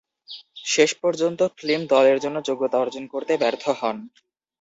শেষ 0.65 0.91
পর্যন্ত 1.01 1.39
ক্লিম 1.57 1.81
দলের 1.89 2.17
জন্য 2.19 2.37
যোগ্যতা 2.41 2.77
অর্জন 2.79 3.03
করতে 3.07 3.33
ব্যর্থ 3.37 3.63
হন। 3.79 3.97